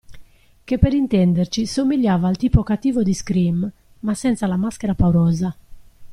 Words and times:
Che 0.63 0.77
per 0.79 0.93
intenderci 0.95 1.67
somigliava 1.67 2.27
al 2.27 2.35
tipo 2.35 2.63
cattivo 2.63 3.03
di 3.03 3.13
Scream, 3.13 3.71
ma 3.99 4.15
senza 4.15 4.47
la 4.47 4.57
maschera 4.57 4.95
paurosa. 4.95 5.55